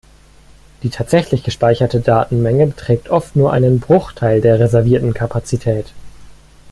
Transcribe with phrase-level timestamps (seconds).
[0.81, 5.93] Die tatsächlich gespeicherte Datenmenge beträgt oft nur einen Bruchteil der reservierten Kapazität.